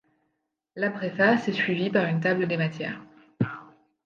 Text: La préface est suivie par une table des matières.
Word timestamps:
La 0.75 0.89
préface 0.89 1.47
est 1.47 1.53
suivie 1.53 1.91
par 1.91 2.05
une 2.07 2.21
table 2.21 2.47
des 2.47 2.57
matières. 2.57 2.99